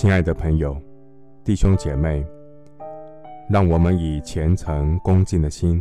[0.00, 0.80] 亲爱的朋友、
[1.44, 2.26] 弟兄姐妹，
[3.50, 5.78] 让我们以虔诚恭敬的心，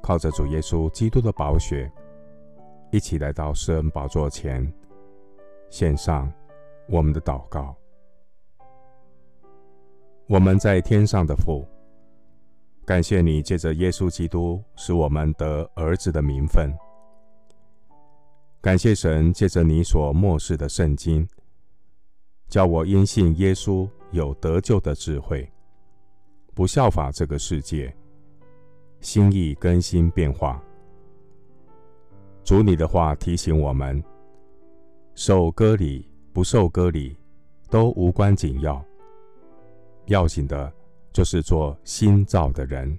[0.00, 1.90] 靠着主耶稣基督的宝血，
[2.92, 4.72] 一起来到施恩宝座前，
[5.70, 6.32] 献上
[6.88, 7.74] 我们的祷告。
[10.28, 11.66] 我们在天上的父，
[12.84, 16.72] 感谢你借着耶稣基督使我们得儿子的名分。
[18.60, 21.26] 感谢神借着你所默示的圣经。
[22.52, 25.50] 叫我因信耶稣有得救的智慧，
[26.52, 27.90] 不效法这个世界，
[29.00, 30.62] 心意更新变化。
[32.44, 34.04] 主你的话提醒我们：
[35.14, 37.16] 受割礼不受割礼
[37.70, 38.84] 都无关紧要，
[40.04, 40.70] 要紧的
[41.10, 42.98] 就是做新造的人。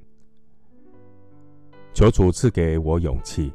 [1.94, 3.54] 求主赐给我勇气，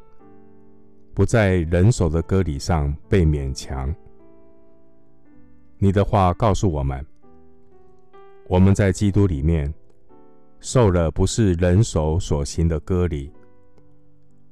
[1.13, 3.93] 不在人手的割礼上被勉强。
[5.81, 7.05] 你的话告诉我们，
[8.49, 9.73] 我们在基督里面
[10.59, 13.31] 受了不是人手所行的割礼，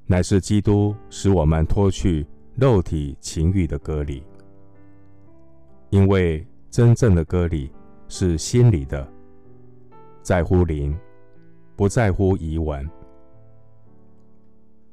[0.06, 4.24] 乃是基督使我们脱去肉体情欲的割礼。
[5.90, 7.70] 因为真正的割礼
[8.08, 9.06] 是心里的，
[10.22, 10.98] 在乎灵，
[11.76, 12.90] 不在乎仪文。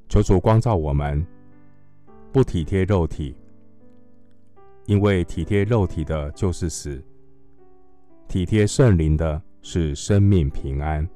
[0.08, 1.24] 求主光照我们，
[2.32, 3.36] 不体贴肉体。
[4.86, 7.00] 因为体贴肉体的，就是死；
[8.28, 11.08] 体贴圣灵的，是生命平安。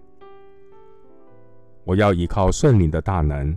[1.85, 3.57] 我要依靠圣灵的大能，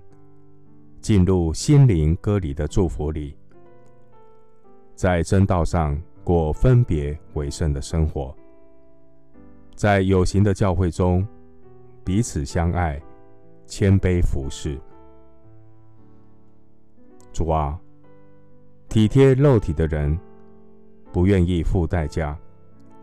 [1.00, 3.38] 进入心灵割礼的祝福里，
[4.96, 8.36] 在真道上过分别为圣的生活，
[9.76, 11.26] 在有形的教会中
[12.04, 13.02] 彼此相爱，
[13.66, 14.78] 谦卑服侍。
[17.32, 17.81] 主啊。
[18.92, 20.20] 体贴肉体的人，
[21.14, 22.38] 不愿意付代价，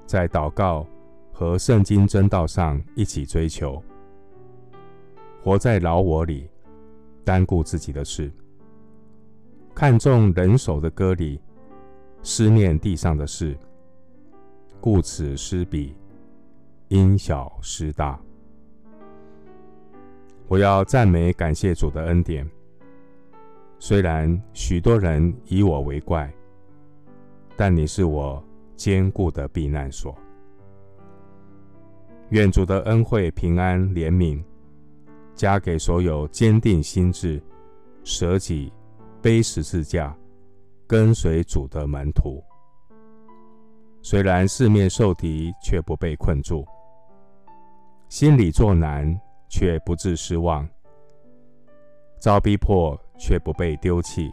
[0.04, 0.87] 在祷告
[1.32, 3.82] 和圣经真道上一起追求，
[5.43, 6.47] 活在老我里，
[7.25, 8.31] 单顾自己的事，
[9.75, 11.41] 看重人手的歌里，
[12.22, 13.56] 思念地上的事，
[14.82, 15.97] 顾此失彼，
[16.88, 18.21] 因小失大。
[20.48, 22.47] 我要赞美感谢主的恩典。
[23.78, 26.33] 虽然许多人以我为怪，
[27.56, 28.43] 但你是我
[28.77, 30.15] 坚固的避难所。
[32.31, 34.43] 愿主的恩惠、平安、怜悯，
[35.34, 37.41] 加给所有坚定心志、
[38.05, 38.72] 舍己
[39.22, 40.15] 背十字架、
[40.87, 42.43] 跟随主的门徒。
[44.03, 46.65] 虽然四面受敌，却不被困住；
[48.09, 49.19] 心里作难，
[49.49, 50.69] 却不致失望。
[52.21, 54.30] 遭逼迫却不被丢弃，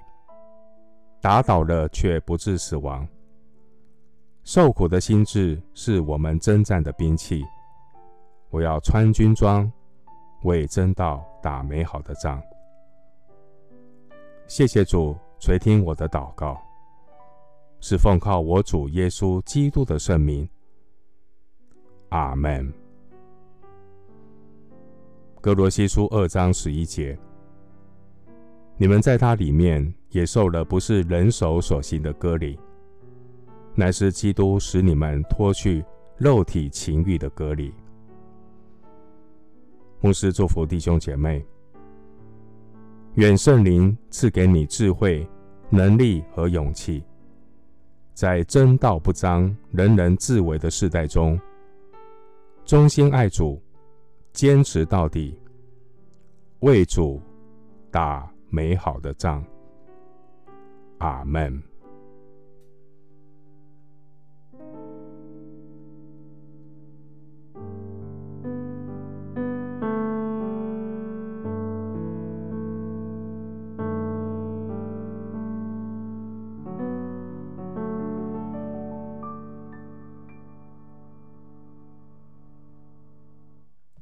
[1.19, 3.07] 打倒了却不致死亡。
[4.43, 7.43] 受苦的心志是我们征战的兵器。
[8.51, 9.69] 我要穿军装，
[10.43, 12.41] 为真道打美好的仗。
[14.47, 16.61] 谢谢主垂听我的祷告，
[17.81, 20.47] 是奉靠我主耶稣基督的圣名。
[22.09, 22.71] 阿门。
[25.41, 27.17] 哥罗西书二章十一节。
[28.77, 32.59] 你们在他里面也受了不是人手所行的割礼，
[33.73, 35.83] 乃是基督使你们脱去
[36.17, 37.73] 肉体情欲的割礼。
[40.01, 41.43] 牧师祝福弟兄姐妹，
[43.13, 45.25] 愿圣灵赐给你智慧、
[45.69, 47.01] 能力和勇气，
[48.13, 51.39] 在真道不彰、人人自危的世代中，
[52.65, 53.61] 忠心爱主，
[54.33, 55.39] 坚持到底，
[56.59, 57.21] 为主
[57.89, 59.43] 打美好的仗，
[60.99, 61.61] 阿门。